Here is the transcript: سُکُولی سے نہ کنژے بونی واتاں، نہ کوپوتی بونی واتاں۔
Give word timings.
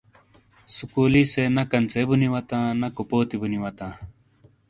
سُکُولی 0.75 1.23
سے 1.33 1.43
نہ 1.55 1.63
کنژے 1.71 2.01
بونی 2.07 2.27
واتاں، 2.33 2.65
نہ 2.81 2.87
کوپوتی 2.95 3.35
بونی 3.41 3.59
واتاں۔ 3.63 3.91